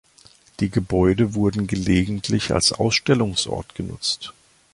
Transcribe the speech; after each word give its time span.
Die 0.61 0.71
Gebäude 0.71 1.35
wurden 1.35 1.67
gelegentlich 1.67 2.49
als 2.51 2.73
Ausstellungsort 2.73 3.75
genutzt. 3.75 4.33